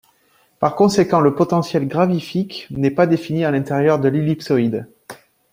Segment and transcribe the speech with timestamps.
[0.57, 4.87] Par conséquent, le potentiel gravifique n'est pas défini à l'intérieur de l'ellipsoïde.